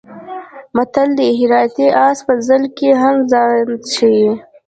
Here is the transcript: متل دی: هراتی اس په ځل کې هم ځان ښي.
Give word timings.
متل 0.75 1.09
دی: 1.17 1.29
هراتی 1.39 1.87
اس 2.05 2.19
په 2.25 2.33
ځل 2.47 2.63
کې 2.77 2.89
هم 3.01 3.15
ځان 3.31 3.67
ښي. 3.93 4.17